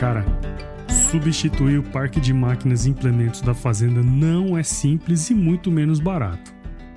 [0.00, 0.24] Cara,
[0.88, 6.00] substituir o parque de máquinas e implementos da fazenda não é simples e muito menos
[6.00, 6.54] barato.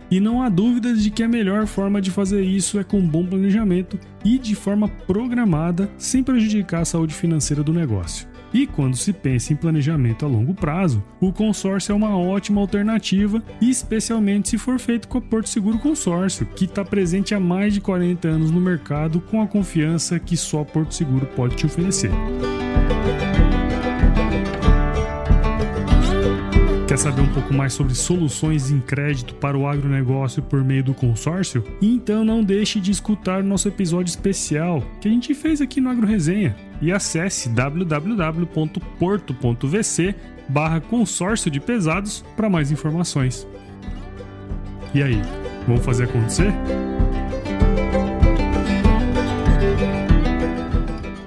[0.09, 3.25] E não há dúvidas de que a melhor forma de fazer isso é com bom
[3.25, 8.25] planejamento e de forma programada, sem prejudicar a saúde financeira do negócio.
[8.53, 13.43] E quando se pensa em planejamento a longo prazo, o consórcio é uma ótima alternativa,
[13.59, 17.81] especialmente se for feito com a Porto Seguro Consórcio, que está presente há mais de
[17.81, 22.11] 40 anos no mercado com a confiança que só Porto Seguro pode te oferecer.
[26.93, 30.93] Quer saber um pouco mais sobre soluções em crédito para o agronegócio por meio do
[30.93, 31.63] consórcio?
[31.81, 35.89] Então não deixe de escutar o nosso episódio especial que a gente fez aqui no
[35.89, 40.15] Agro Resenha e acesse www.porto.vc
[40.47, 43.47] barra consórcio de pesados para mais informações.
[44.93, 45.19] E aí,
[45.65, 46.53] vamos fazer acontecer?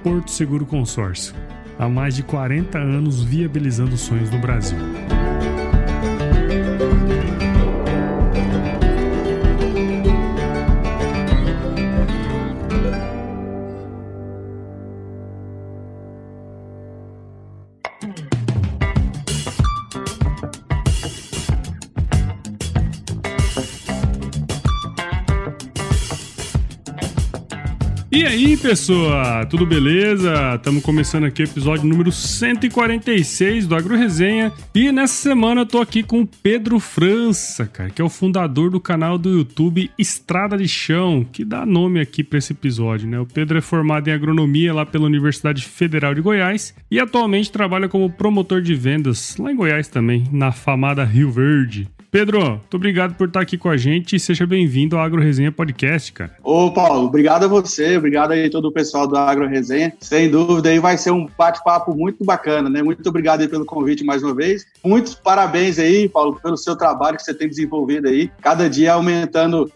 [0.05, 1.35] Porto Seguro Consórcio.
[1.79, 4.79] Há mais de 40 anos viabilizando sonhos no Brasil.
[28.27, 30.57] E aí, pessoal, tudo beleza?
[30.57, 34.53] Estamos começando aqui o episódio número 146 do Agro Resenha.
[34.75, 38.69] E nessa semana eu tô aqui com o Pedro França, cara, que é o fundador
[38.69, 43.21] do canal do YouTube Estrada de Chão, que dá nome aqui para esse episódio, né?
[43.21, 47.89] O Pedro é formado em agronomia lá pela Universidade Federal de Goiás e atualmente trabalha
[47.89, 51.89] como promotor de vendas lá em Goiás também, na famada Rio Verde.
[52.17, 55.53] Pedro, muito obrigado por estar aqui com a gente e seja bem-vindo ao Agro Resenha
[55.53, 56.35] Podcast, cara.
[56.43, 59.93] Ô, Paulo, obrigado a você, obrigado aí a todo o pessoal do Agro Resenha.
[60.01, 62.83] Sem dúvida, aí vai ser um bate-papo muito bacana, né?
[62.83, 64.65] Muito obrigado aí pelo convite mais uma vez.
[64.83, 69.71] Muitos parabéns aí, Paulo, pelo seu trabalho que você tem desenvolvido aí, cada dia aumentando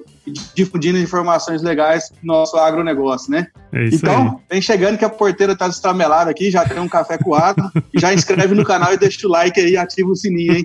[0.55, 3.47] difundindo informações legais no nosso agronegócio, né?
[3.73, 4.55] É isso então, aí.
[4.55, 7.63] vem chegando que a porteira tá destramelada aqui, já tem um café coado,
[7.97, 10.65] já inscreve no canal e deixa o like aí, ativa o sininho, hein?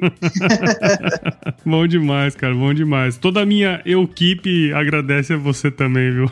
[1.66, 3.18] bom demais, cara, bom demais.
[3.18, 6.32] Toda a minha equipe agradece a você também, viu?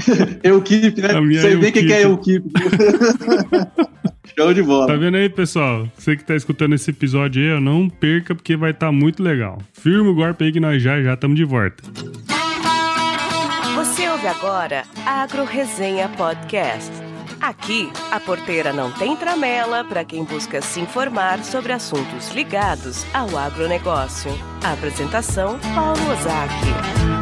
[0.42, 1.08] Equipe, né?
[1.20, 2.50] Você vê o que é equipe.
[4.38, 4.86] Show de bola.
[4.86, 5.88] Tá vendo aí, pessoal?
[5.96, 9.58] Você que tá escutando esse episódio aí, não perca porque vai estar tá muito legal.
[9.72, 11.82] Firma o golpe aí que nós já já estamos de volta.
[13.74, 16.90] Você ouve agora Agro Resenha Podcast.
[17.40, 23.36] Aqui, a porteira não tem tramela para quem busca se informar sobre assuntos ligados ao
[23.38, 24.30] agronegócio.
[24.62, 27.19] A apresentação, Paulo Ozaki.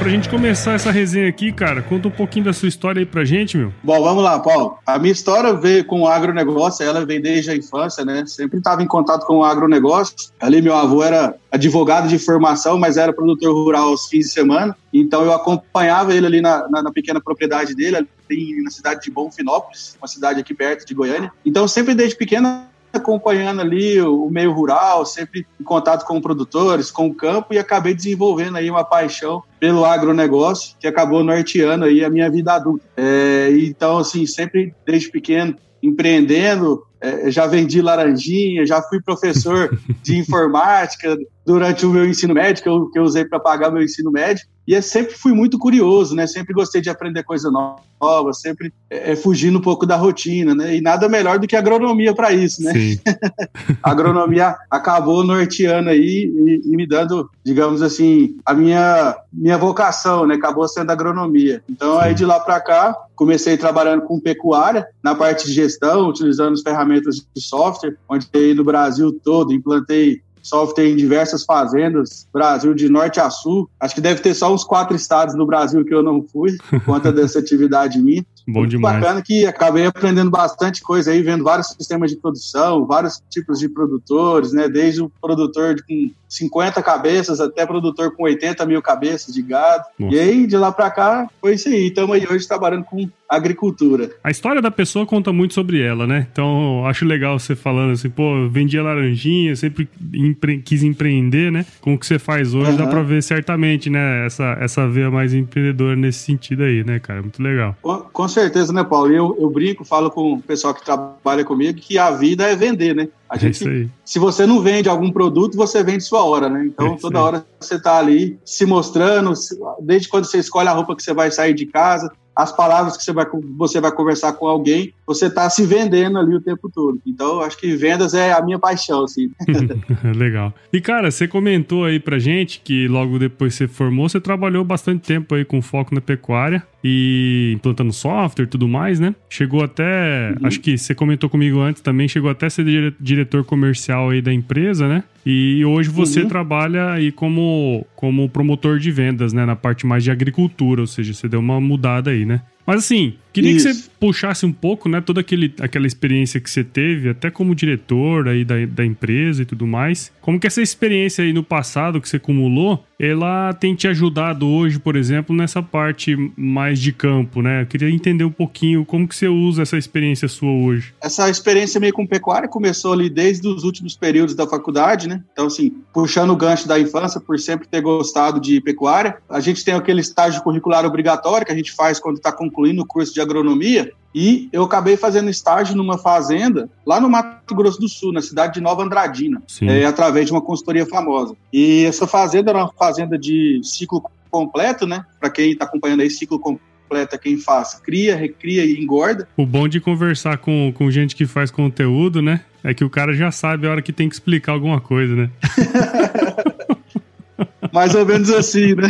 [0.00, 3.22] Pra gente começar essa resenha aqui, cara, conta um pouquinho da sua história aí pra
[3.22, 3.70] gente, meu.
[3.82, 4.78] Bom, vamos lá, Paulo.
[4.86, 8.24] A minha história veio com o agronegócio, ela vem desde a infância, né?
[8.26, 10.16] Sempre estava em contato com o agronegócio.
[10.40, 14.74] Ali meu avô era advogado de formação, mas era produtor rural aos fins de semana.
[14.90, 19.10] Então eu acompanhava ele ali na, na, na pequena propriedade dele, ali na cidade de
[19.10, 21.30] Bonfinópolis, uma cidade aqui perto de Goiânia.
[21.44, 27.06] Então sempre desde pequena acompanhando ali o meio rural, sempre em contato com produtores, com
[27.06, 32.10] o campo, e acabei desenvolvendo aí uma paixão pelo agronegócio, que acabou norteando aí a
[32.10, 32.84] minha vida adulta.
[32.96, 36.84] É, então, assim, sempre desde pequeno, empreendendo,
[37.28, 42.90] já vendi laranjinha, já fui professor de informática durante o meu ensino médio, que eu,
[42.90, 46.26] que eu usei para pagar meu ensino médio, e eu sempre fui muito curioso, né?
[46.26, 50.76] Sempre gostei de aprender coisa nova, sempre é, fugindo um pouco da rotina, né?
[50.76, 52.72] E nada melhor do que agronomia para isso, né?
[53.82, 60.24] a agronomia acabou norteando aí e, e, me dando, digamos assim, a minha minha vocação,
[60.24, 60.36] né?
[60.36, 61.62] Acabou sendo agronomia.
[61.68, 62.04] Então Sim.
[62.04, 66.62] aí de lá para cá comecei trabalhando com pecuária na parte de gestão, utilizando as
[66.62, 73.20] ferramentas de software, onde no Brasil todo implantei software em diversas fazendas, Brasil de norte
[73.20, 73.68] a sul.
[73.78, 76.84] Acho que deve ter só uns quatro estados no Brasil que eu não fui, por
[76.84, 78.24] conta dessa atividade minha.
[78.46, 79.00] Bom Muito demais.
[79.00, 83.68] Bacana que acabei aprendendo bastante coisa aí, vendo vários sistemas de produção, vários tipos de
[83.68, 84.68] produtores, né?
[84.68, 89.84] Desde o produtor com 50 cabeças até produtor com 80 mil cabeças de gado.
[89.98, 90.14] Nossa.
[90.14, 91.88] E aí, de lá para cá, foi isso aí.
[91.88, 94.10] Estamos aí hoje trabalhando com agricultura.
[94.24, 96.26] A história da pessoa conta muito sobre ela, né?
[96.32, 101.64] Então, acho legal você falando assim, pô, vendia laranjinha, sempre empre quis empreender, né?
[101.80, 102.76] Com o que você faz hoje, uhum.
[102.76, 104.26] dá pra ver certamente, né?
[104.26, 107.22] Essa, essa veia mais empreendedora nesse sentido aí, né, cara?
[107.22, 107.76] Muito legal.
[107.80, 109.12] Com, com certeza, né, Paulo?
[109.12, 112.96] Eu, eu brinco, falo com o pessoal que trabalha comigo que a vida é vender,
[112.96, 113.08] né?
[113.28, 116.64] A é gente, é se você não vende algum produto, você vende sua hora, né?
[116.66, 117.24] Então, é toda aí.
[117.24, 119.32] hora você está ali se mostrando,
[119.80, 123.02] desde quando você escolhe a roupa que você vai sair de casa, as palavras que
[123.02, 127.00] você vai, você vai conversar com alguém, você está se vendendo ali o tempo todo.
[127.06, 129.30] Então, acho que vendas é a minha paixão, assim.
[130.16, 130.54] Legal.
[130.72, 134.64] E, cara, você comentou aí pra gente que logo depois que você formou, você trabalhou
[134.64, 139.14] bastante tempo aí com foco na pecuária e implantando software e tudo mais, né?
[139.28, 140.46] Chegou até, uhum.
[140.46, 144.32] acho que você comentou comigo antes também, chegou até a ser diretor comercial aí da
[144.32, 145.04] empresa, né?
[145.24, 146.28] E hoje você uhum.
[146.28, 149.44] trabalha aí como, como promotor de vendas, né?
[149.44, 152.42] Na parte mais de agricultura, ou seja, você deu uma mudada aí, né?
[152.66, 153.68] Mas assim, queria Isso.
[153.68, 157.54] que você puxasse um pouco, né, toda aquele, aquela experiência que você teve, até como
[157.54, 160.10] diretor aí da, da empresa e tudo mais.
[160.20, 164.78] Como que essa experiência aí no passado que você acumulou, ela tem te ajudado hoje,
[164.78, 167.62] por exemplo, nessa parte mais de campo, né?
[167.62, 170.92] Eu queria entender um pouquinho como que você usa essa experiência sua hoje.
[171.00, 175.22] Essa experiência meio com pecuária começou ali desde os últimos períodos da faculdade, né?
[175.32, 179.64] Então, assim, puxando o gancho da infância, por sempre ter gostado de pecuária, a gente
[179.64, 183.19] tem aquele estágio curricular obrigatório que a gente faz quando está concluindo o curso de
[183.20, 188.20] agronomia, e eu acabei fazendo estágio numa fazenda lá no Mato Grosso do Sul, na
[188.20, 191.36] cidade de Nova Andradina, é, através de uma consultoria famosa.
[191.52, 195.04] E essa fazenda era uma fazenda de ciclo completo, né?
[195.20, 199.28] Para quem está acompanhando aí, ciclo completo é quem faz cria, recria e engorda.
[199.36, 202.40] O bom de conversar com, com gente que faz conteúdo, né?
[202.64, 205.30] É que o cara já sabe a hora que tem que explicar alguma coisa, né?
[207.72, 208.88] Mais ou menos assim, né?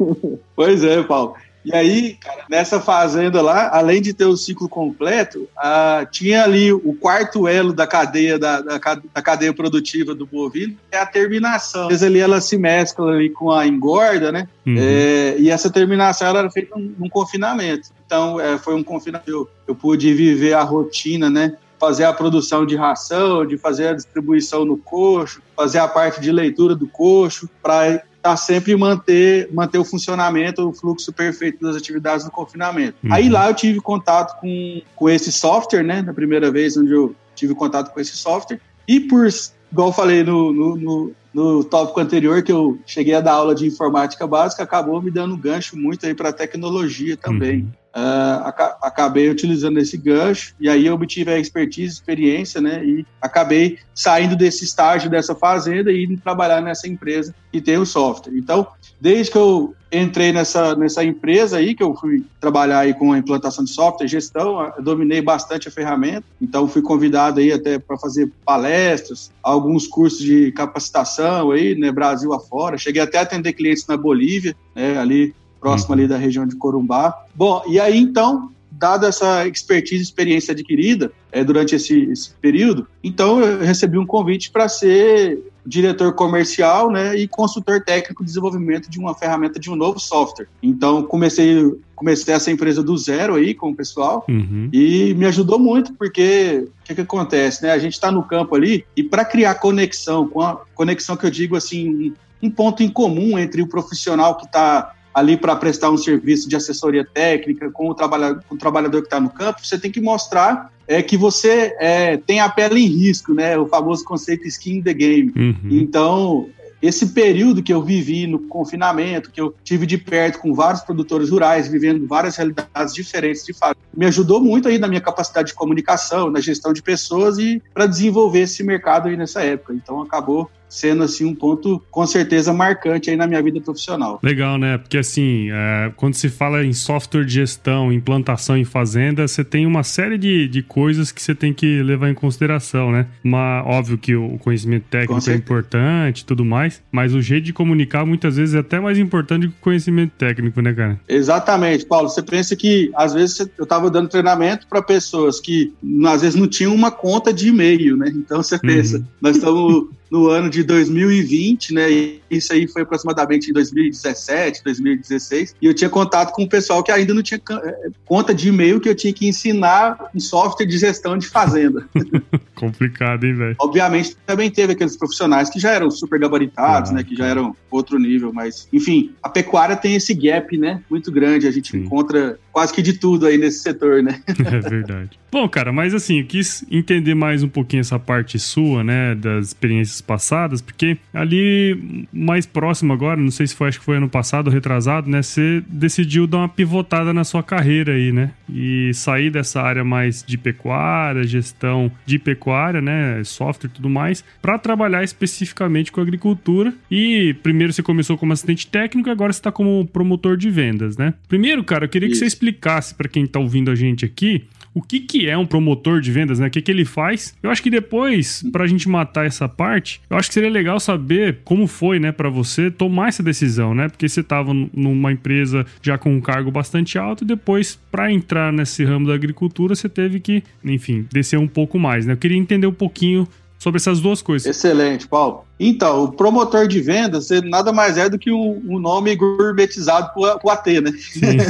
[0.54, 1.34] pois é, Paulo.
[1.68, 6.72] E aí, cara, nessa fazenda lá, além de ter o ciclo completo, ah, tinha ali
[6.72, 11.82] o quarto elo da cadeia da, da, da, cadeia produtiva do bovino, é a terminação.
[11.82, 14.48] Às vezes ali ela se mescla ali com a engorda, né?
[14.66, 14.76] Uhum.
[14.78, 17.90] É, e essa terminação ela era feita num, num confinamento.
[18.06, 19.30] Então, é, foi um confinamento.
[19.30, 21.54] Eu, eu pude viver a rotina, né?
[21.78, 26.32] fazer a produção de ração, de fazer a distribuição no coxo, fazer a parte de
[26.32, 32.24] leitura do coxo, para tá sempre manter, manter o funcionamento, o fluxo perfeito das atividades
[32.24, 32.96] no confinamento.
[33.02, 33.12] Uhum.
[33.12, 36.02] Aí lá eu tive contato com, com esse software, né?
[36.02, 38.60] Na primeira vez onde eu tive contato com esse software.
[38.86, 39.28] E por,
[39.70, 43.54] igual eu falei no, no, no, no tópico anterior, que eu cheguei a dar aula
[43.54, 47.60] de informática básica, acabou me dando gancho muito aí para tecnologia também.
[47.60, 47.70] Uhum.
[47.98, 48.46] Uh,
[48.80, 52.84] acabei utilizando esse gancho e aí eu obtive a expertise, experiência, né?
[52.84, 57.84] E acabei saindo desse estágio dessa fazenda e indo trabalhar nessa empresa que tem o
[57.84, 58.36] software.
[58.36, 58.68] Então,
[59.00, 63.18] desde que eu entrei nessa, nessa empresa aí, que eu fui trabalhar aí com a
[63.18, 66.24] implantação de software, gestão, dominei bastante a ferramenta.
[66.40, 71.90] Então, fui convidado aí até para fazer palestras, alguns cursos de capacitação aí, né?
[71.90, 72.78] Brasil afora.
[72.78, 74.98] Cheguei até a atender clientes na Bolívia, né?
[74.98, 76.00] Ali próximo uhum.
[76.00, 77.24] ali da região de Corumbá.
[77.34, 82.86] Bom, e aí então, dada essa expertise e experiência adquirida é, durante esse, esse período,
[83.02, 88.88] então eu recebi um convite para ser diretor comercial né, e consultor técnico de desenvolvimento
[88.88, 90.48] de uma ferramenta de um novo software.
[90.62, 94.70] Então comecei comecei essa empresa do zero aí com o pessoal uhum.
[94.72, 97.72] e me ajudou muito porque o que, que acontece, né?
[97.72, 101.30] A gente está no campo ali e para criar conexão, com a conexão que eu
[101.30, 105.96] digo assim, um ponto em comum entre o profissional que está ali para prestar um
[105.96, 109.78] serviço de assessoria técnica com o, trabalhador, com o trabalhador que está no campo, você
[109.78, 113.58] tem que mostrar é, que você é, tem a pele em risco, né?
[113.58, 115.32] O famoso conceito skin in the game.
[115.36, 115.68] Uhum.
[115.70, 116.48] Então,
[116.80, 121.28] esse período que eu vivi no confinamento, que eu tive de perto com vários produtores
[121.30, 125.54] rurais, vivendo várias realidades diferentes de fato, me ajudou muito aí na minha capacidade de
[125.54, 129.74] comunicação, na gestão de pessoas e para desenvolver esse mercado aí nessa época.
[129.74, 134.18] Então acabou sendo assim um ponto com certeza marcante aí na minha vida profissional.
[134.22, 134.78] Legal, né?
[134.78, 139.66] Porque assim, é, quando se fala em software de gestão, implantação em fazenda, você tem
[139.66, 143.06] uma série de, de coisas que você tem que levar em consideração, né?
[143.24, 148.04] Uma, óbvio que o conhecimento técnico é importante tudo mais, mas o jeito de comunicar
[148.04, 151.00] muitas vezes é até mais importante do que o conhecimento técnico, né, cara?
[151.08, 152.08] Exatamente, Paulo.
[152.08, 155.72] Você pensa que às vezes eu estava dando treinamento para pessoas que
[156.06, 158.12] às vezes não tinham uma conta de e-mail, né?
[158.14, 159.04] Então você pensa, uhum.
[159.20, 161.90] nós estamos no ano de 2020, né?
[161.90, 165.54] E isso aí foi aproximadamente em 2017, 2016.
[165.60, 168.80] E eu tinha contato com o pessoal que ainda não tinha eh, conta de e-mail
[168.80, 171.86] que eu tinha que ensinar um software de gestão de fazenda.
[172.54, 173.56] Complicado, hein, velho?
[173.60, 177.04] Obviamente, também teve aqueles profissionais que já eram super gabaritados, ah, né?
[177.04, 180.82] Que já eram outro nível, mas, enfim, a pecuária tem esse gap, né?
[180.90, 181.46] Muito grande.
[181.46, 181.84] A gente Sim.
[181.84, 184.20] encontra quase que de tudo aí nesse setor, né?
[184.48, 185.10] É verdade.
[185.30, 189.48] Bom, cara, mas assim, eu quis entender mais um pouquinho essa parte sua, né, das
[189.48, 194.08] experiências passadas, porque ali mais próximo agora, não sei se foi, acho que foi ano
[194.08, 199.30] passado retrasado, né, você decidiu dar uma pivotada na sua carreira aí, né, e sair
[199.30, 205.02] dessa área mais de pecuária, gestão de pecuária, né, software e tudo mais, para trabalhar
[205.02, 206.72] especificamente com agricultura.
[206.90, 210.96] E primeiro você começou como assistente técnico e agora você está como promotor de vendas,
[210.96, 211.14] né?
[211.28, 212.14] Primeiro, cara, eu queria Isso.
[212.14, 214.44] que você explicasse para quem está ouvindo a gente aqui
[214.74, 216.46] o que, que é um promotor de vendas, né?
[216.46, 217.36] O que, que ele faz.
[217.42, 220.78] Eu acho que depois, para a gente matar essa parte, eu acho que seria legal
[220.78, 223.88] saber como foi, né, para você tomar essa decisão, né?
[223.88, 228.52] Porque você estava numa empresa já com um cargo bastante alto e depois, para entrar
[228.52, 232.12] nesse ramo da agricultura, você teve que, enfim, descer um pouco mais, né?
[232.12, 233.26] Eu queria entender um pouquinho
[233.58, 234.46] sobre essas duas coisas.
[234.46, 235.44] Excelente, Paulo.
[235.58, 240.38] Então, o promotor de vendas nada mais é do que um, um nome gourmetizado para
[240.42, 240.92] o AT, né?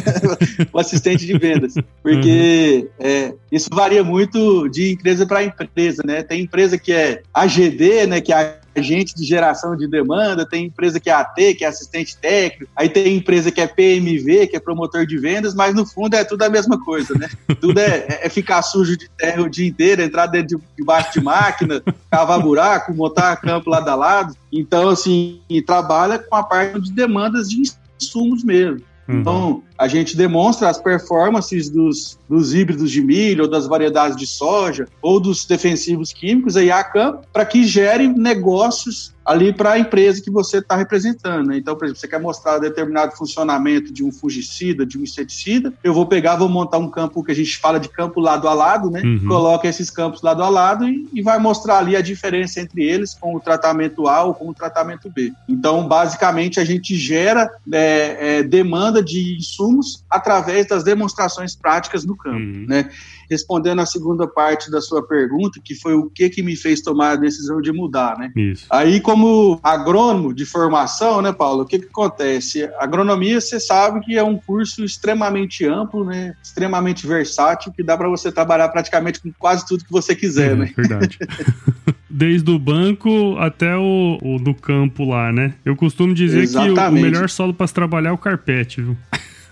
[0.73, 1.75] o assistente de vendas.
[2.03, 3.07] Porque uhum.
[3.07, 6.23] é, isso varia muito de empresa para empresa, né?
[6.23, 8.21] Tem empresa que é AGD, né?
[8.23, 12.17] Que é agente de geração de demanda, tem empresa que é AT, que é assistente
[12.17, 16.15] técnico, aí tem empresa que é PMV, que é promotor de vendas, mas no fundo
[16.15, 17.29] é tudo a mesma coisa, né?
[17.61, 21.13] Tudo é, é, é ficar sujo de terra o dia inteiro, entrar dentro de, debaixo
[21.13, 24.35] de máquina, cavar buraco, montar campo lado a lado.
[24.53, 27.63] Então, assim, trabalha com a parte de demandas de
[28.01, 28.81] insumos mesmo.
[29.09, 29.21] Uhum.
[29.21, 34.27] Então, a gente demonstra as performances dos, dos híbridos de milho, ou das variedades de
[34.27, 39.79] soja, ou dos defensivos químicos aí a campo, para que gere negócios ali para a
[39.79, 41.49] empresa que você está representando.
[41.49, 41.59] Né?
[41.59, 45.93] Então, por exemplo, você quer mostrar determinado funcionamento de um fungicida, de um inseticida, eu
[45.93, 48.91] vou pegar, vou montar um campo que a gente fala de campo lado a lado,
[48.91, 49.03] né?
[49.03, 49.27] Uhum.
[49.29, 53.13] Coloca esses campos lado a lado e, e, vai mostrar ali a diferença entre eles
[53.13, 55.31] com o tratamento A ou com o tratamento B.
[55.47, 62.17] Então, basicamente, a gente gera é, é, demanda de insumos através das demonstrações práticas no
[62.17, 62.65] campo, uhum.
[62.67, 62.89] né?
[63.31, 67.11] respondendo a segunda parte da sua pergunta, que foi o que que me fez tomar
[67.11, 68.33] a decisão de mudar, né?
[68.35, 68.67] Isso.
[68.71, 69.18] Aí, como
[69.63, 72.69] agrônomo de formação, né, Paulo, o que que acontece?
[72.79, 76.35] Agronomia, você sabe que é um curso extremamente amplo, né?
[76.43, 80.55] Extremamente versátil, que dá para você trabalhar praticamente com quase tudo que você quiser, é,
[80.55, 80.73] né?
[80.77, 81.19] Verdade.
[82.11, 85.55] Desde o banco até o, o, do campo lá, né?
[85.65, 86.75] Eu costumo dizer Exatamente.
[86.75, 88.97] que o, o melhor solo para se trabalhar é o carpete, viu?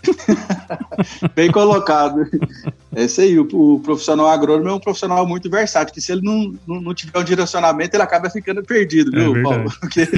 [1.34, 2.26] Bem colocado.
[2.94, 6.22] É isso aí, o, o, profissional agrônomo é um profissional muito versátil, que se ele
[6.22, 9.72] não, não, não tiver um direcionamento, ele acaba ficando perdido, viu, é Paulo?
[9.80, 10.08] Porque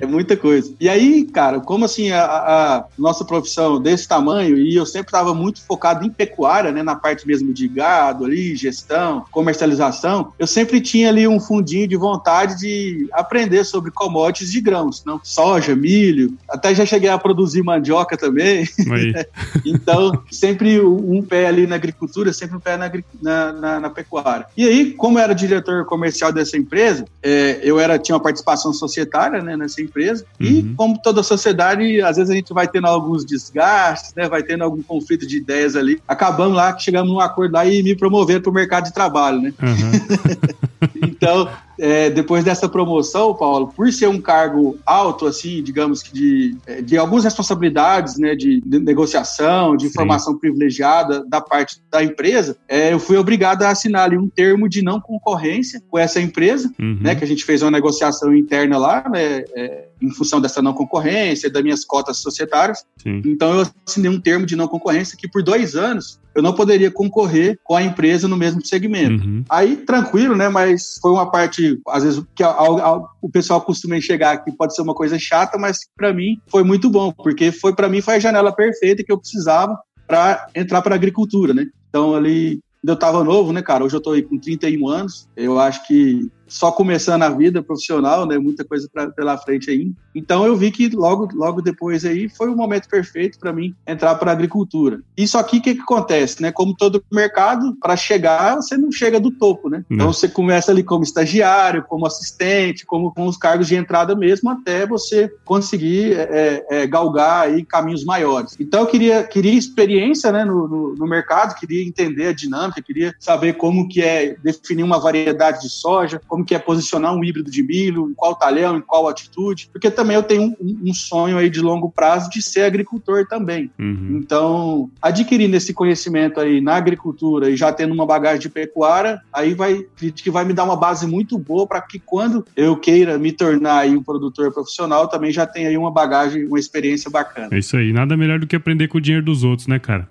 [0.00, 0.72] é muita coisa.
[0.80, 5.34] E aí, cara, como assim a, a nossa profissão desse tamanho, e eu sempre estava
[5.34, 10.80] muito focado em pecuária, né, na parte mesmo de gado ali, gestão, comercialização, eu sempre
[10.80, 15.20] tinha ali um fundinho de vontade de aprender sobre commodities de grãos, não?
[15.22, 18.66] soja, milho, até já cheguei a produzir mandioca também.
[19.64, 24.46] então, sempre um pé ali na agricultura, sempre um pé na, na, na, na pecuária.
[24.56, 28.72] E aí, como eu era diretor comercial dessa empresa, é, eu era tinha uma participação
[28.72, 30.46] societária né, nessa empresa, uhum.
[30.46, 34.64] e como toda sociedade, às vezes a gente vai tendo alguns desgastes, né, vai tendo
[34.64, 36.00] algum conflito de ideias ali.
[36.06, 39.40] Acabamos lá, que chegamos num acordo lá e me promoveram para o mercado de trabalho,
[39.40, 39.54] né?
[39.62, 40.62] Uhum.
[40.96, 41.48] então,
[41.78, 46.82] é, depois dessa promoção, Paulo, por ser um cargo alto, assim, digamos que de, é,
[46.82, 50.38] de algumas responsabilidades, né, de, de negociação, de informação Sim.
[50.38, 54.82] privilegiada da parte da empresa, é, eu fui obrigado a assinar ali um termo de
[54.82, 56.98] não concorrência com essa empresa, uhum.
[57.00, 60.72] né, que a gente fez uma negociação interna lá, né, é, em função dessa não
[60.72, 62.84] concorrência, das minhas cotas societárias.
[63.02, 63.22] Sim.
[63.24, 66.90] Então eu assinei um termo de não concorrência que por dois anos eu não poderia
[66.90, 69.24] concorrer com a empresa no mesmo segmento.
[69.24, 69.44] Uhum.
[69.48, 70.48] Aí, tranquilo, né?
[70.48, 74.94] Mas foi uma parte, às vezes, que o pessoal costuma enxergar que pode ser uma
[74.94, 78.50] coisa chata, mas para mim foi muito bom, porque foi para mim foi a janela
[78.50, 81.66] perfeita que eu precisava para entrar para a agricultura, né?
[81.88, 83.84] Então, ali, eu estava novo, né, cara?
[83.84, 85.28] Hoje eu estou aí com 31 anos.
[85.36, 88.38] Eu acho que só começando a vida profissional, né?
[88.38, 89.90] Muita coisa pra, pela frente aí.
[90.14, 94.14] Então eu vi que logo, logo depois aí foi o momento perfeito para mim entrar
[94.16, 95.00] para a agricultura.
[95.16, 96.52] Isso aqui o que, que acontece, né?
[96.52, 99.84] Como todo mercado, para chegar você não chega do topo, né?
[99.88, 99.96] Não.
[99.96, 104.50] Então você começa ali como estagiário, como assistente, como com os cargos de entrada mesmo,
[104.50, 108.56] até você conseguir é, é, é galgar aí caminhos maiores.
[108.60, 110.44] Então eu queria queria experiência, né?
[110.44, 115.00] No, no, no mercado, queria entender a dinâmica, queria saber como que é definir uma
[115.00, 118.76] variedade de soja, como como que é posicionar um híbrido de milho, em qual talhão,
[118.76, 122.42] em qual atitude, porque também eu tenho um, um sonho aí de longo prazo de
[122.42, 123.70] ser agricultor também.
[123.78, 124.20] Uhum.
[124.20, 129.54] Então, adquirindo esse conhecimento aí na agricultura e já tendo uma bagagem de pecuária, aí
[129.54, 129.84] vai,
[130.14, 133.80] que vai me dar uma base muito boa para que quando eu queira me tornar
[133.80, 137.48] aí um produtor profissional, também já tenha aí uma bagagem, uma experiência bacana.
[137.52, 140.08] É isso aí, nada melhor do que aprender com o dinheiro dos outros, né, cara?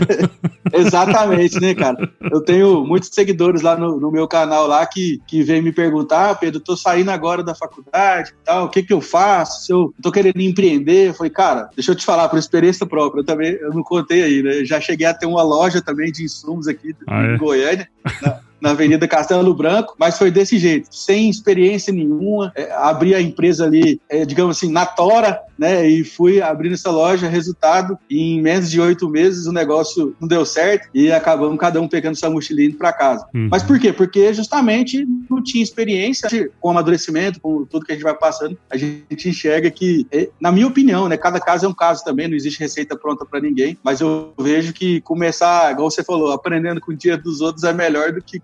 [0.72, 2.08] Exatamente, né, cara?
[2.30, 6.30] Eu tenho muitos seguidores lá no, no, meu canal lá que, que vem me perguntar,
[6.30, 9.64] ah, Pedro, tô saindo agora da faculdade tal, o que que eu faço?
[9.64, 13.20] Se eu tô querendo empreender, eu falei, cara, deixa eu te falar por experiência própria,
[13.20, 14.60] eu também, eu não contei aí, né?
[14.60, 17.36] Eu já cheguei a ter uma loja também de insumos aqui ah, em é?
[17.38, 17.88] Goiânia.
[18.22, 18.40] Né?
[18.60, 22.52] na Avenida Castelo Branco, mas foi desse jeito, sem experiência nenhuma.
[22.54, 25.88] É, abri a empresa ali, é, digamos assim, na tora, né?
[25.88, 27.28] E fui abrindo essa loja.
[27.28, 31.88] Resultado, em menos de oito meses o negócio não deu certo e acabamos cada um
[31.88, 33.26] pegando sua mochilinha para casa.
[33.34, 33.48] Uhum.
[33.50, 33.92] Mas por quê?
[33.92, 36.28] Porque justamente não tinha experiência
[36.60, 40.52] com amadurecimento, com tudo que a gente vai passando, a gente enxerga que, é, na
[40.52, 41.16] minha opinião, né?
[41.16, 44.72] Cada caso é um caso também, não existe receita pronta para ninguém, mas eu vejo
[44.72, 48.38] que começar, igual você falou, aprendendo com o dia dos outros é melhor do que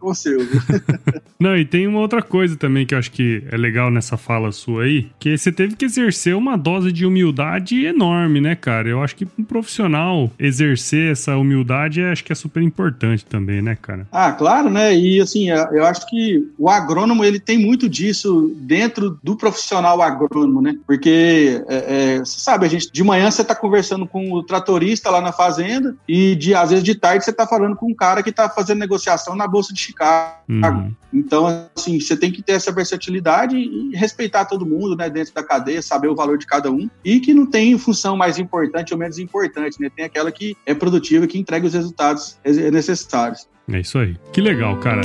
[1.38, 4.50] não, e tem uma outra coisa também que eu acho que é legal nessa fala
[4.50, 8.88] sua aí, que você teve que exercer uma dose de de humildade enorme, né, cara?
[8.88, 13.76] Eu acho que um profissional exercer essa humildade acho que é super importante também, né,
[13.80, 14.06] cara?
[14.12, 14.96] Ah, claro, né?
[14.96, 20.00] E assim, é, eu acho que o agrônomo ele tem muito disso dentro do profissional
[20.00, 20.76] agrônomo, né?
[20.86, 25.10] Porque é, é, você sabe, a gente de manhã você está conversando com o tratorista
[25.10, 28.22] lá na fazenda e de às vezes de tarde você está falando com um cara
[28.22, 30.42] que está fazendo negociação na bolsa de Chicago.
[30.48, 30.94] Uhum.
[31.12, 35.42] Então, assim, você tem que ter essa versatilidade e respeitar todo mundo, né, dentro da
[35.42, 38.98] cadeia, saber o valor de cada um e que não tem função mais importante ou
[38.98, 39.90] menos importante, né?
[39.94, 43.46] Tem aquela que é produtiva, que entrega os resultados necessários.
[43.70, 44.16] É isso aí.
[44.32, 45.02] Que legal, cara.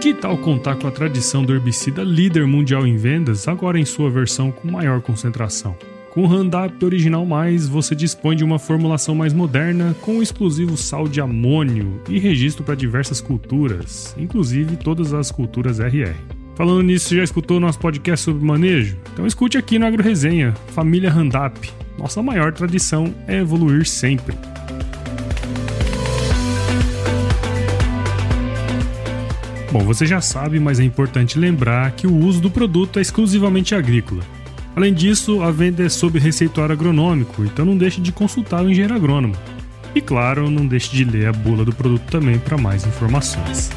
[0.00, 4.10] Que tal contar com a tradição do herbicida líder mundial em vendas, agora em sua
[4.10, 5.76] versão com maior concentração?
[6.20, 11.08] Com o Roundup Original Mais, você dispõe de uma formulação mais moderna com exclusivo sal
[11.08, 16.14] de amônio e registro para diversas culturas, inclusive todas as culturas RR.
[16.54, 18.98] Falando nisso, já escutou nosso podcast sobre manejo?
[19.14, 21.58] Então escute aqui no Agro Resenha, Família Randap.
[21.96, 24.36] Nossa maior tradição é evoluir sempre.
[29.72, 33.74] Bom, você já sabe, mas é importante lembrar que o uso do produto é exclusivamente
[33.74, 34.22] agrícola.
[34.74, 38.94] Além disso, a venda é sob receituário agronômico, então não deixe de consultar o engenheiro
[38.94, 39.34] agrônomo.
[39.94, 43.70] E claro, não deixe de ler a bula do produto também para mais informações.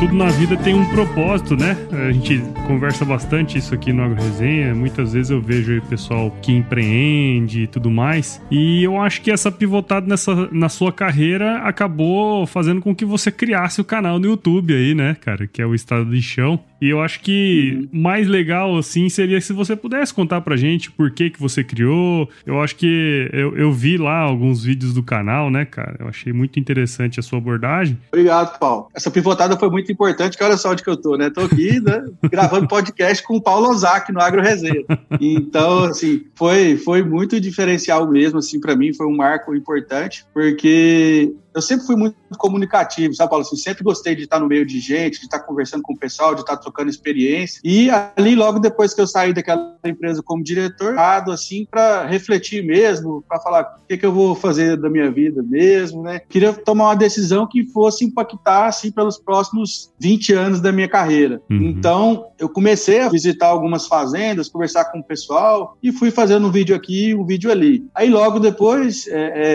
[0.00, 1.76] tudo na vida tem um propósito, né?
[1.92, 4.72] A gente conversa bastante isso aqui no Agro Resenha.
[4.72, 8.40] Muitas vezes eu vejo aí pessoal que empreende e tudo mais.
[8.48, 13.32] E eu acho que essa pivotada nessa, na sua carreira acabou fazendo com que você
[13.32, 15.48] criasse o canal no YouTube aí, né, cara?
[15.48, 16.60] Que é o Estado de Chão.
[16.80, 18.00] E eu acho que uhum.
[18.00, 22.28] mais legal, assim, seria se você pudesse contar pra gente por que que você criou.
[22.46, 25.96] Eu acho que eu, eu vi lá alguns vídeos do canal, né, cara?
[25.98, 27.98] Eu achei muito interessante a sua abordagem.
[28.08, 28.88] Obrigado, Paulo.
[28.94, 31.28] Essa pivotada foi muito importante, que olha só onde que eu tô, né?
[31.28, 34.84] Tô aqui, né, gravando podcast com o Paulo Ozaki no Agro Resenha.
[35.20, 41.34] Então, assim, foi, foi muito diferencial mesmo, assim, para mim, foi um marco importante, porque
[41.54, 43.44] eu sempre fui muito comunicativo, sabe, Paulo?
[43.44, 46.34] Assim, sempre gostei de estar no meio de gente, de estar conversando com o pessoal,
[46.34, 47.60] de estar trocando experiência.
[47.64, 53.24] E ali, logo depois que eu saí daquela empresa como diretor, assim, para refletir mesmo,
[53.28, 56.20] para falar o que, que eu vou fazer da minha vida mesmo, né?
[56.20, 61.42] Queria tomar uma decisão que fosse impactar, assim, pelos próximos 20 anos da minha carreira.
[61.50, 61.62] Uhum.
[61.62, 66.50] Então, eu comecei a visitar algumas fazendas, conversar com o pessoal e fui fazendo um
[66.50, 67.84] vídeo aqui, um vídeo ali.
[67.94, 69.14] Aí, logo depois, é,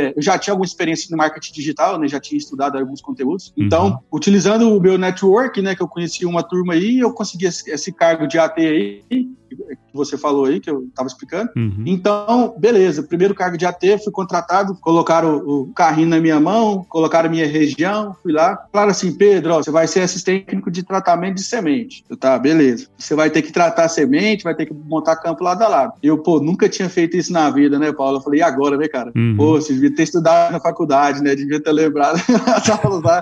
[0.10, 2.08] é, eu já tinha alguma experiência no marketing digital né?
[2.08, 3.54] Já tinha estudado alguns conteúdos.
[3.58, 3.66] Uhum.
[3.66, 5.76] Então, utilizando o meu network, né?
[5.76, 9.04] Que eu conheci uma turma aí, eu consegui esse, esse cargo de AT aí,
[9.56, 11.50] que você falou aí, que eu estava explicando.
[11.56, 11.84] Uhum.
[11.86, 16.86] Então, beleza, primeiro cargo de AT, fui contratado, colocaram o, o, carrinho na minha mão,
[16.88, 18.58] colocaram a minha região, fui lá.
[18.72, 22.04] Falaram assim, Pedro, ó, você vai ser assistente técnico de tratamento de semente.
[22.10, 22.88] Eu, tá, beleza.
[22.98, 25.94] Você vai ter que tratar semente, vai ter que montar campo lado a lado.
[26.02, 28.18] Eu, pô, nunca tinha feito isso na vida, né, Paulo?
[28.18, 29.12] Eu falei, e agora, né, cara?
[29.16, 29.36] Uhum.
[29.38, 31.36] Pô, você devia ter estudado na faculdade, né?
[31.36, 32.20] Devia ter lembrado
[32.56, 33.22] as aulas lá.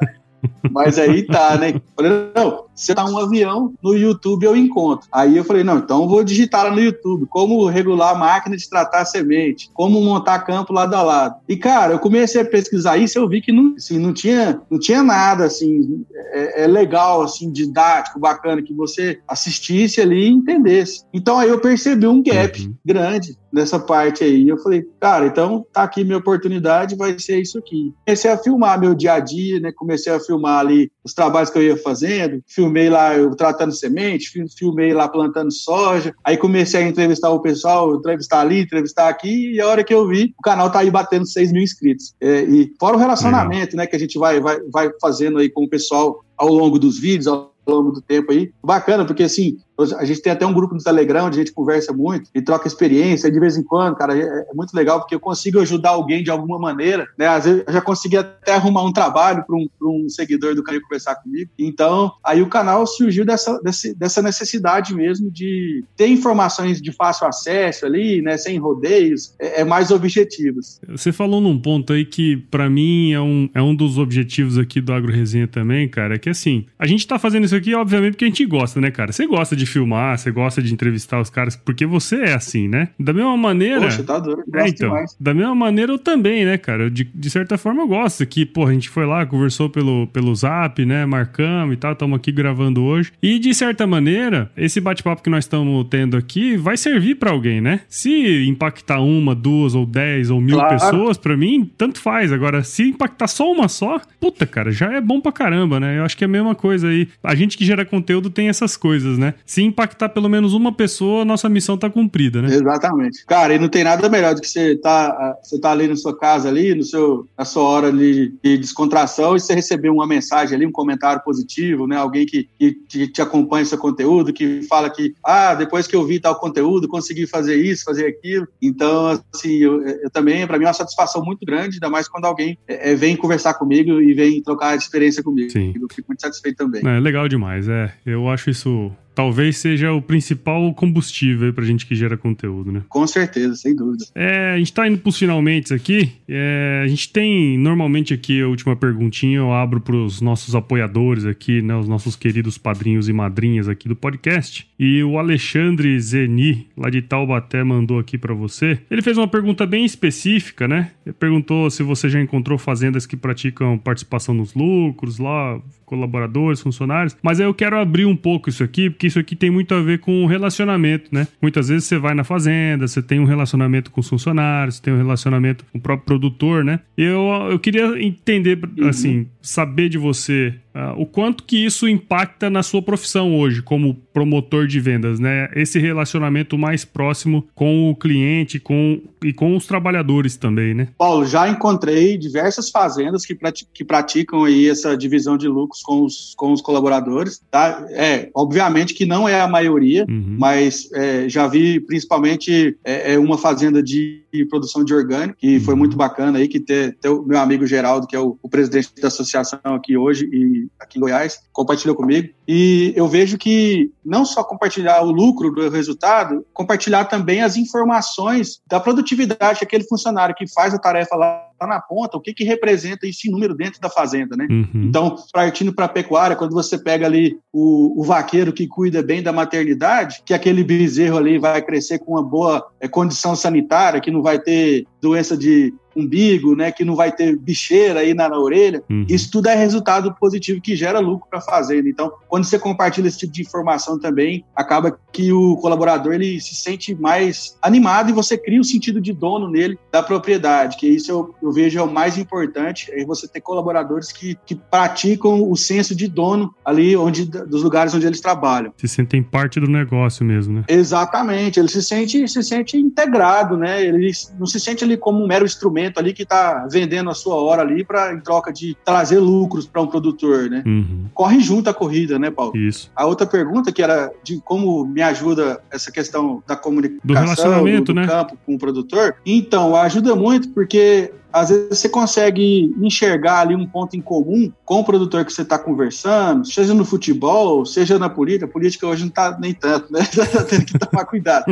[0.72, 1.74] Mas aí tá, né?
[1.96, 5.08] Falei, não, se tá um avião, no YouTube eu encontro.
[5.12, 8.56] Aí eu falei, não, então eu vou digitar lá no YouTube, como regular a máquina
[8.56, 11.36] de tratar semente, como montar campo lado a lado.
[11.48, 14.62] E, cara, eu comecei a pesquisar isso e eu vi que não, assim, não, tinha,
[14.70, 20.32] não tinha nada, assim, é, é legal, assim, didático, bacana, que você assistisse ali e
[20.32, 21.04] entendesse.
[21.14, 22.74] Então aí eu percebi um gap uhum.
[22.86, 24.50] grande nessa parte aí.
[24.50, 27.94] Eu falei, cara, então tá aqui minha oportunidade, vai ser isso aqui.
[28.04, 29.72] Comecei a filmar meu dia a dia, né?
[29.72, 34.32] Comecei a filmar ali os trabalhos que eu ia fazendo, filmei lá eu tratando semente,
[34.58, 39.62] filmei lá plantando soja, aí comecei a entrevistar o pessoal, entrevistar ali, entrevistar aqui, e
[39.62, 42.16] a hora que eu vi, o canal tá aí batendo 6 mil inscritos.
[42.20, 45.66] É, e fora o relacionamento, né, que a gente vai, vai, vai fazendo aí com
[45.66, 48.52] o pessoal ao longo dos vídeos, ao longo do tempo aí.
[48.64, 49.58] Bacana, porque assim,
[49.98, 52.68] a gente tem até um grupo no Telegram onde a gente conversa muito e troca
[52.68, 54.16] experiência de vez em quando, cara.
[54.16, 57.28] É, é muito legal porque eu consigo ajudar alguém de alguma maneira, né?
[57.28, 60.82] Às vezes eu já consegui até arrumar um trabalho para um, um, seguidor do canal
[60.82, 61.50] conversar comigo.
[61.58, 63.60] Então, aí o canal surgiu dessa,
[63.96, 68.38] dessa necessidade mesmo de ter informações de fácil acesso ali, né?
[68.38, 70.80] Sem rodeios, é, é mais objetivos.
[70.88, 74.80] Você falou num ponto aí que, para mim, é um, é um dos objetivos aqui
[74.80, 78.14] do Agro Resenha também, cara, é que assim, a gente tá fazendo isso aqui, obviamente,
[78.14, 79.12] porque a gente gosta, né, cara?
[79.12, 82.90] Você gosta de filmar, você gosta de entrevistar os caras, porque você é assim, né?
[83.00, 83.82] Da mesma maneira.
[83.82, 85.16] Poxa, tá duro, é, então, demais.
[85.20, 86.90] Da mesma maneira eu também, né, cara?
[86.90, 90.34] De, de certa forma eu gosto que, pô, a gente foi lá, conversou pelo, pelo
[90.34, 91.06] zap, né?
[91.06, 93.12] Marcamos e tal, estamos aqui gravando hoje.
[93.22, 97.62] E de certa maneira, esse bate-papo que nós estamos tendo aqui vai servir para alguém,
[97.62, 97.82] né?
[97.88, 100.74] Se impactar uma, duas ou dez ou mil claro.
[100.74, 102.32] pessoas, para mim, tanto faz.
[102.32, 106.00] Agora, se impactar só uma só, puta, cara, já é bom pra caramba, né?
[106.00, 107.08] Eu acho que é a mesma coisa aí.
[107.24, 109.34] A gente que gera conteúdo tem essas coisas, né?
[109.46, 112.54] Se impactar pelo menos uma pessoa, nossa missão tá cumprida, né?
[112.54, 113.26] Exatamente.
[113.26, 116.18] Cara, e não tem nada melhor do que você tá, você tá ali na sua
[116.18, 120.56] casa, ali, no seu, na sua hora de, de descontração, e você receber uma mensagem
[120.56, 121.98] ali, um comentário positivo, né?
[121.98, 126.20] Alguém que, que te, acompanha seu conteúdo, que fala que, ah, depois que eu vi
[126.20, 128.48] tal conteúdo, consegui fazer isso, fazer aquilo.
[128.62, 132.26] Então, assim, eu, eu também, para mim, é uma satisfação muito grande, ainda mais quando
[132.26, 135.52] alguém é, é, vem conversar comigo e vem trocar experiência comigo.
[135.52, 135.74] Sim.
[135.80, 136.82] Eu fico muito satisfeito também.
[136.86, 137.94] É legal demais, é.
[138.06, 142.82] Eu acho isso talvez seja o principal combustível pra gente que gera conteúdo, né?
[142.90, 144.06] Com certeza, sem dúvida.
[144.16, 146.12] É, a gente tá indo pros finalmente aqui.
[146.28, 151.62] É, a gente tem, normalmente aqui, a última perguntinha eu abro pros nossos apoiadores aqui,
[151.62, 151.76] né?
[151.76, 154.68] Os nossos queridos padrinhos e madrinhas aqui do podcast.
[154.80, 158.80] E o Alexandre Zeni, lá de Taubaté, mandou aqui para você.
[158.90, 160.92] Ele fez uma pergunta bem específica, né?
[161.06, 167.16] Ele perguntou se você já encontrou fazendas que praticam participação nos lucros, lá, colaboradores, funcionários.
[167.22, 169.82] Mas aí eu quero abrir um pouco isso aqui, porque isso aqui tem muito a
[169.82, 171.28] ver com relacionamento, né?
[171.42, 174.98] Muitas vezes você vai na fazenda, você tem um relacionamento com os funcionários, tem um
[174.98, 176.80] relacionamento com o próprio produtor, né?
[176.98, 178.88] Eu, eu queria entender, uhum.
[178.88, 183.96] assim, saber de você uh, o quanto que isso impacta na sua profissão hoje como
[184.14, 185.50] promotor de vendas, né?
[185.56, 190.90] Esse relacionamento mais próximo com o cliente com, e com os trabalhadores também, né?
[190.98, 196.04] Paulo, já encontrei diversas fazendas que, prati que praticam aí essa divisão de lucros com
[196.04, 197.86] os, com os colaboradores, tá?
[197.90, 200.36] É, obviamente que não é a maioria, uhum.
[200.38, 205.74] mas é, já vi principalmente é, é uma fazenda de produção de orgânico, que foi
[205.74, 205.80] uhum.
[205.80, 208.90] muito bacana aí, que ter, ter o meu amigo Geraldo, que é o, o presidente
[209.00, 212.34] da associação aqui hoje e aqui em Goiás, compartilhou comigo.
[212.48, 218.62] E eu vejo que não só compartilhar o lucro do resultado, compartilhar também as informações
[218.68, 223.08] da produtividade daquele funcionário que faz a tarefa lá na ponta, o que, que representa
[223.08, 224.48] esse número dentro da fazenda, né?
[224.50, 224.86] Uhum.
[224.86, 229.22] Então, partindo para a pecuária, quando você pega ali o, o, vaqueiro que cuida bem
[229.22, 234.12] da maternidade, que aquele bezerro ali vai crescer com uma boa é, condição sanitária, que
[234.12, 238.38] não vai ter doença de umbigo, né, que não vai ter bicheira aí na, na
[238.38, 238.84] orelha.
[238.90, 239.06] Uhum.
[239.08, 241.88] Isso tudo é resultado positivo que gera lucro para a fazenda.
[241.88, 246.56] Então, quando você compartilha esse tipo de informação também, acaba que o colaborador ele se
[246.56, 251.12] sente mais animado e você cria um sentido de dono nele da propriedade, que isso
[251.12, 255.56] eu, eu vejo é o mais importante, é você ter colaboradores que, que praticam o
[255.56, 258.74] senso de dono ali onde dos lugares onde eles trabalham.
[258.78, 260.64] Se sentem parte do negócio mesmo, né?
[260.68, 263.84] Exatamente, ele se sente se sente integrado, né?
[263.84, 267.36] Ele não se sente ali como um mero instrumento ali que está vendendo a sua
[267.36, 270.64] hora ali para em troca de trazer lucros para um produtor, né?
[270.66, 271.06] Uhum.
[271.14, 272.56] Corre junto a corrida, né, Paulo?
[272.56, 272.92] Isso.
[272.96, 277.86] A outra pergunta que era de como me ajuda essa questão da comunicação do relacionamento,
[277.86, 278.08] do, do né?
[278.08, 279.16] campo com o produtor.
[279.26, 284.82] Então, ajuda muito porque às vezes você consegue enxergar ali um ponto em comum com
[284.82, 288.48] o produtor que você está conversando, seja no futebol, seja na política.
[288.48, 290.02] Política hoje não está nem tanto, né?
[290.34, 291.46] Tá tendo que tomar cuidado.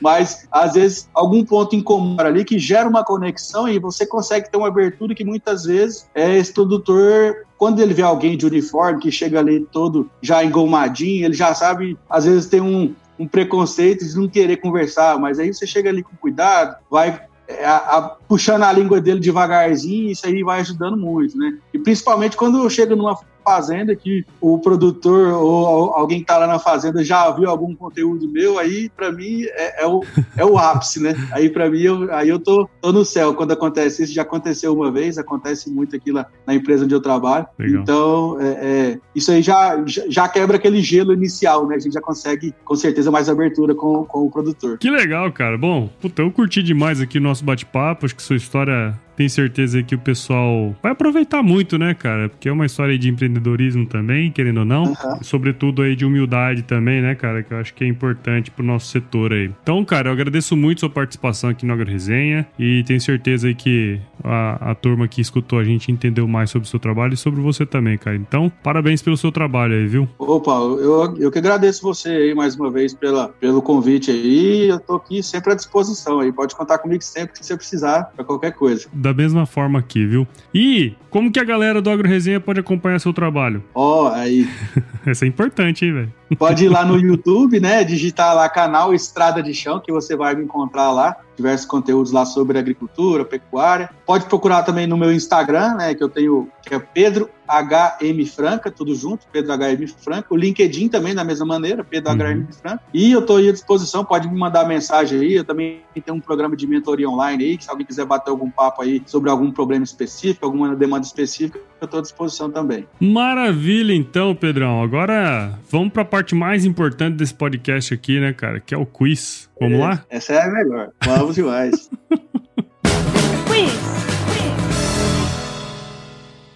[0.00, 4.50] Mas, às vezes, algum ponto em comum ali que gera uma conexão e você consegue
[4.50, 9.00] ter uma abertura que muitas vezes é esse produtor quando ele vê alguém de uniforme
[9.00, 14.04] que chega ali todo já engomadinho, ele já sabe, às vezes tem um, um preconceito
[14.04, 18.62] de não querer conversar, mas aí você chega ali com cuidado, vai é, a, puxando
[18.62, 21.58] a língua dele devagarzinho, isso aí vai ajudando muito, né?
[21.72, 26.58] E principalmente quando chega numa fazenda que o produtor ou alguém que está lá na
[26.58, 30.02] fazenda já viu algum conteúdo meu, aí para mim é, é, o,
[30.36, 31.14] é o ápice, né?
[31.30, 34.14] Aí para mim, eu, aí eu tô, tô no céu quando acontece isso.
[34.14, 37.46] Já aconteceu uma vez, acontece muito aqui lá na empresa onde eu trabalho.
[37.58, 37.82] Legal.
[37.82, 41.76] Então, é, é, isso aí já, já quebra aquele gelo inicial, né?
[41.76, 44.78] A gente já consegue, com certeza, mais abertura com, com o produtor.
[44.78, 45.58] Que legal, cara.
[45.58, 48.06] Bom, puta, eu curti demais aqui o nosso bate-papo.
[48.16, 52.28] Que sua história tenho certeza que o pessoal vai aproveitar muito, né, cara?
[52.28, 54.84] Porque é uma história de empreendedorismo também, querendo ou não.
[54.84, 55.22] Uhum.
[55.22, 57.42] Sobretudo aí de humildade também, né, cara?
[57.42, 59.50] Que eu acho que é importante pro nosso setor aí.
[59.62, 63.54] Então, cara, eu agradeço muito sua participação aqui no Agro Resenha e tenho certeza aí
[63.54, 67.16] que a, a turma que escutou a gente entendeu mais sobre o seu trabalho e
[67.16, 68.16] sobre você também, cara.
[68.16, 70.08] Então, parabéns pelo seu trabalho aí, viu?
[70.18, 74.68] Ô, Paulo, eu, eu que agradeço você aí mais uma vez pela, pelo convite aí.
[74.68, 76.32] Eu tô aqui sempre à disposição aí.
[76.32, 80.26] Pode contar comigo sempre que você precisar para qualquer coisa da mesma forma aqui, viu?
[80.54, 83.62] E como que a galera do Agro Resenha pode acompanhar seu trabalho?
[83.74, 84.48] Ó, oh, aí.
[85.04, 86.12] Essa é importante, hein, velho?
[86.38, 87.84] Pode ir lá no YouTube, né?
[87.84, 91.16] Digitar lá canal Estrada de Chão, que você vai me encontrar lá.
[91.36, 93.90] Diversos conteúdos lá sobre agricultura, pecuária.
[94.06, 95.94] Pode procurar também no meu Instagram, né?
[95.94, 100.28] Que eu tenho, que é Pedro HM Franca, tudo junto, Pedro HM Franca.
[100.30, 102.18] O LinkedIn também, da mesma maneira, Pedro uhum.
[102.18, 102.80] HM Franca.
[102.92, 105.34] E eu estou aí à disposição, pode me mandar mensagem aí.
[105.34, 108.50] Eu também tenho um programa de mentoria online aí, que se alguém quiser bater algum
[108.50, 112.86] papo aí sobre algum problema específico, alguma demanda específica, eu estou à disposição também.
[112.98, 114.82] Maravilha, então, Pedrão.
[114.82, 118.60] Agora vamos para parte mais importante desse podcast aqui, né, cara?
[118.60, 119.50] Que é o quiz.
[119.60, 120.06] Vamos é, lá?
[120.08, 120.92] Essa é a melhor.
[121.04, 121.90] Vamos demais.
[123.48, 124.13] quiz.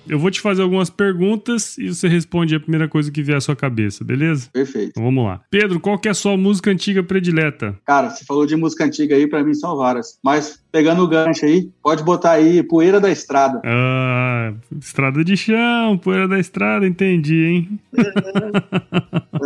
[0.08, 3.40] Eu vou te fazer algumas perguntas e você responde a primeira coisa que vier à
[3.40, 4.48] sua cabeça, beleza?
[4.52, 4.90] Perfeito.
[4.90, 5.40] Então vamos lá.
[5.50, 7.76] Pedro, qual que é a sua música antiga predileta?
[7.84, 10.18] Cara, você falou de música antiga aí, para mim são várias.
[10.24, 13.60] Mas pegando o gancho aí, pode botar aí Poeira da Estrada.
[13.64, 17.80] Ah, Estrada de Chão, Poeira da Estrada, entendi, hein?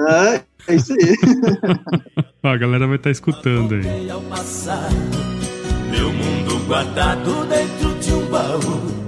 [0.08, 1.16] É, é isso aí.
[2.42, 3.82] a galera vai estar tá escutando aí.
[5.90, 9.01] Meu mundo guardado dentro de um baú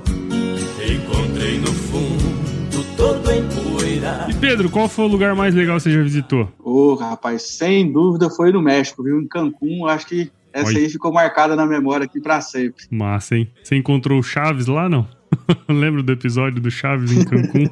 [4.44, 6.52] Pedro, qual foi o lugar mais legal que você já visitou?
[6.62, 9.18] Ô, oh, rapaz, sem dúvida foi no México, viu?
[9.18, 10.76] Em Cancún, acho que essa Oi.
[10.76, 12.85] aí ficou marcada na memória aqui pra sempre.
[12.90, 13.50] Massa, hein?
[13.62, 15.09] Você encontrou o Chaves lá, não?
[15.66, 17.70] Lembro do episódio do Chaves em Cancún?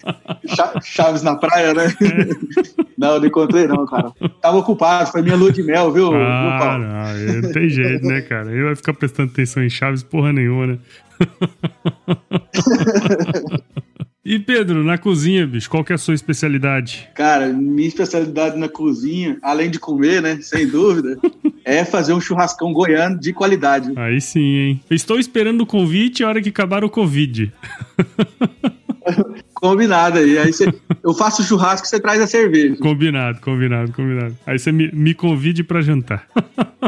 [0.82, 1.94] Chaves na praia, né?
[2.00, 2.84] É.
[2.96, 4.12] Não, não encontrei não, cara.
[4.40, 6.14] Tava ocupado, foi minha lua de mel, viu?
[6.14, 8.52] Ah, não, não tem jeito, né, cara?
[8.52, 10.78] Ele vai ficar prestando atenção em Chaves porra nenhuma, né?
[14.24, 17.10] E Pedro, na cozinha, bicho, qual que é a sua especialidade?
[17.14, 21.18] Cara, minha especialidade na cozinha, além de comer, né, sem dúvida,
[21.62, 23.92] é fazer um churrascão goiano de qualidade.
[23.94, 24.80] Aí sim, hein?
[24.90, 27.52] estou esperando o convite a hora que acabar o Covid.
[29.52, 30.38] Combinado aí.
[30.38, 32.76] Aí cê, eu faço o churrasco e você traz a cerveja.
[32.76, 34.36] Combinado, combinado, combinado.
[34.46, 36.26] Aí você me, me convide para jantar.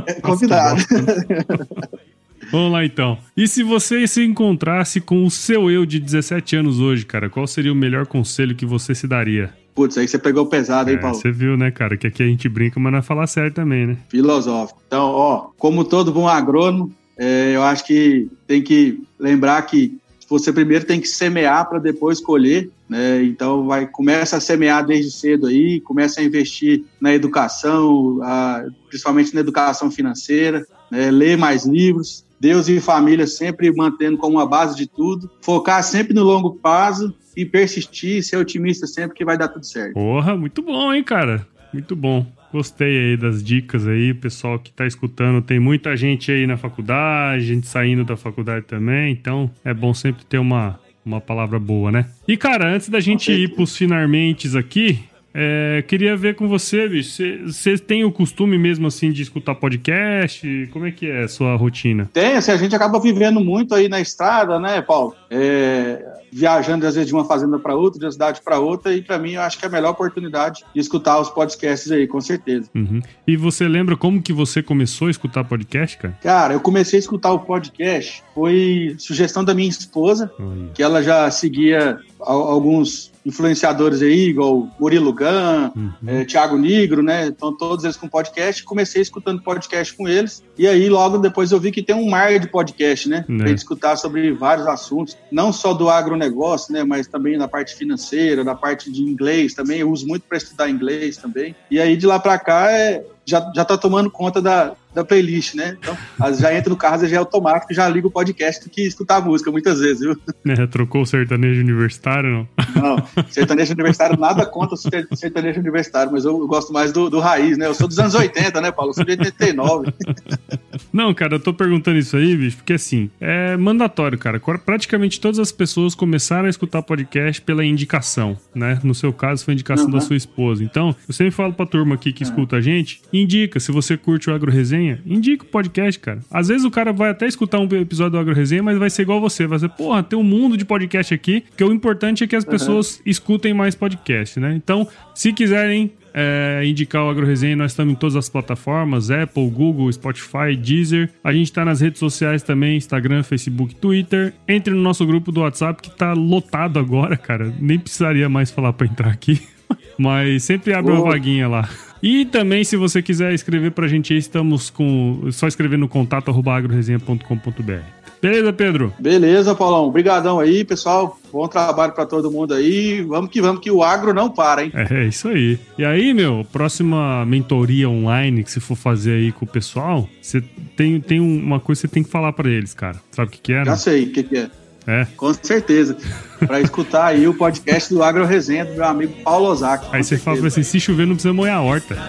[0.07, 0.83] É, combinado.
[2.51, 3.19] Vamos lá então.
[3.37, 7.47] E se você se encontrasse com o seu eu de 17 anos hoje, cara, qual
[7.47, 9.53] seria o melhor conselho que você se daria?
[9.75, 11.17] Putz, aí você pegou pesado, hein, é, Paulo?
[11.17, 11.97] Você viu, né, cara?
[11.97, 13.97] Que aqui a gente brinca, mas não é falar sério também, né?
[14.09, 14.81] Filosófico.
[14.87, 20.53] Então, ó, como todo bom agrônomo, é, eu acho que tem que lembrar que você
[20.53, 23.23] primeiro tem que semear para depois colher, né?
[23.23, 29.35] Então vai começa a semear desde cedo aí, começa a investir na educação, a, principalmente
[29.35, 31.11] na educação financeira, né?
[31.11, 36.15] ler mais livros, Deus e família sempre mantendo como uma base de tudo, focar sempre
[36.15, 39.95] no longo prazo e persistir, ser otimista sempre que vai dar tudo certo.
[39.95, 41.47] Porra, muito bom, hein, cara?
[41.73, 42.27] Muito bom.
[42.53, 45.43] Gostei aí das dicas aí, pessoal que tá escutando.
[45.43, 50.25] Tem muita gente aí na faculdade, gente saindo da faculdade também, então é bom sempre
[50.25, 52.07] ter uma, uma palavra boa, né?
[52.27, 55.01] E, cara, antes da gente ir pros finalmente aqui,
[55.39, 57.23] é, queria ver com você, bicho.
[57.45, 60.67] Você tem o costume mesmo assim de escutar podcast?
[60.73, 62.09] Como é que é a sua rotina?
[62.11, 65.15] Tem, assim, a gente acaba vivendo muito aí na estrada, né, Paulo?
[65.31, 69.03] É, viajando às vezes de uma fazenda para outra, de uma cidade para outra, e
[69.03, 72.21] para mim eu acho que é a melhor oportunidade de escutar os podcasts aí, com
[72.21, 72.71] certeza.
[72.75, 73.03] Uhum.
[73.27, 76.19] E você lembra como que você começou a escutar podcast, cara?
[76.23, 80.33] Cara, eu comecei a escutar o podcast, foi sugestão da minha esposa,
[80.75, 85.93] que ela já seguia alguns influenciadores aí, igual Murilo Gun, uhum.
[86.07, 87.27] é, Thiago Negro, né?
[87.27, 88.63] Então, todos eles com podcast.
[88.63, 90.45] Comecei escutando podcast com eles.
[90.57, 93.25] E aí, logo depois, eu vi que tem um mar de podcast, né?
[93.29, 93.45] Né.
[93.45, 96.85] Pra escutar sobre vários assuntos, não só do agronegócio, né?
[96.85, 99.81] Mas também na parte financeira, na parte de inglês também.
[99.81, 101.57] Eu uso muito para estudar inglês também.
[101.69, 105.55] E aí, de lá para cá, é, já, já tá tomando conta da, da playlist,
[105.55, 105.77] né?
[105.79, 105.97] Então,
[106.39, 109.21] já entra no carro, já é automático, já liga o podcast do que escutar a
[109.21, 110.17] música, muitas vezes, viu?
[110.47, 112.49] É, trocou o sertanejo universitário, não?
[112.81, 117.59] Não, sertanejo universitário, nada contra o sertanejo universitário, mas eu, gosto mais do, do, raiz,
[117.59, 117.67] né?
[117.67, 118.91] Eu sou dos anos 80, né, Paulo?
[118.91, 119.93] Eu sou de 89.
[120.93, 124.41] Não, cara, eu tô perguntando isso aí, bicho, porque assim, é mandatório, cara.
[124.41, 128.79] Praticamente todas as pessoas começaram a escutar podcast pela indicação, né?
[128.85, 129.93] No seu caso, foi a indicação uhum.
[129.93, 130.63] da sua esposa.
[130.63, 132.31] Então, eu sempre falo pra turma aqui que uhum.
[132.31, 136.21] escuta a gente, indica, se você curte o Agro Resenha, Resenha, indica o podcast, cara.
[136.31, 139.03] Às vezes o cara vai até escutar um episódio do Agro Resenha, mas vai ser
[139.03, 139.47] igual você.
[139.47, 142.45] Vai ser, porra, tem um mundo de podcast aqui, que o importante é que as
[142.45, 142.51] uhum.
[142.51, 144.55] pessoas escutem mais podcast, né?
[144.55, 149.51] Então, se quiserem é, indicar o Agro Resenha, nós estamos em todas as plataformas: Apple,
[149.51, 151.11] Google, Spotify, Deezer.
[151.23, 154.33] A gente está nas redes sociais também: Instagram, Facebook, Twitter.
[154.47, 157.53] Entre no nosso grupo do WhatsApp que tá lotado agora, cara.
[157.61, 159.41] Nem precisaria mais falar para entrar aqui.
[159.99, 161.69] Mas sempre abre uma vaguinha lá.
[162.03, 165.29] E também, se você quiser escrever pra gente aí, estamos com.
[165.33, 167.97] Só escrever no contato agroresenha.com.br.
[168.21, 168.95] Beleza, Pedro?
[168.99, 169.87] Beleza, Paulão.
[169.87, 171.19] Obrigadão aí, pessoal.
[171.33, 173.03] Bom trabalho para todo mundo aí.
[173.03, 174.73] Vamos que vamos, que o agro não para, hein?
[174.75, 175.59] É, é, isso aí.
[175.77, 180.43] E aí, meu, próxima mentoria online que você for fazer aí com o pessoal, você
[180.77, 183.01] tem, tem uma coisa que você tem que falar para eles, cara.
[183.11, 183.65] Sabe o que, que é?
[183.65, 183.77] Já né?
[183.77, 184.51] sei o que, que é.
[184.87, 185.05] É.
[185.17, 185.97] Com certeza.
[186.39, 189.89] Para escutar aí o podcast do Agro Resenha do meu amigo Paulo Ozaki.
[189.93, 191.97] Aí você fala assim: se chover, não precisa molhar a horta.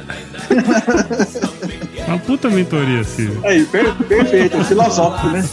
[2.08, 3.28] Uma puta mentoria, assim.
[3.44, 5.44] Aí, per perfeito, é filosófico, né?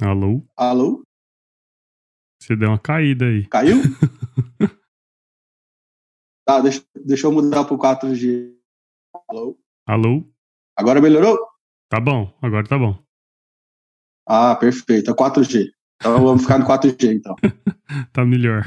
[0.00, 0.42] Alô?
[0.56, 1.02] Alô?
[2.40, 3.46] Você deu uma caída aí.
[3.48, 3.82] Caiu?
[6.48, 8.54] Tá, deixa, deixa eu mudar pro 4G.
[9.28, 9.58] Alô?
[9.86, 10.24] Alô?
[10.74, 11.36] Agora melhorou?
[11.90, 12.98] Tá bom, agora tá bom.
[14.26, 15.10] Ah, perfeito.
[15.10, 15.66] É 4G.
[15.96, 17.36] Então vamos ficar no 4G, então.
[18.14, 18.64] tá melhor.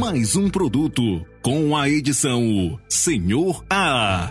[0.00, 1.02] Mais um produto
[1.42, 4.30] com a edição Senhor A.